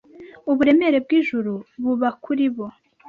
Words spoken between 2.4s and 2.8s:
bo